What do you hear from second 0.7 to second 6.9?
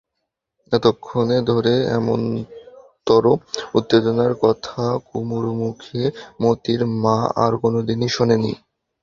এতক্ষণ ধরে এমনতরো উত্তেজনার কথা কুমুর মুখে মোতির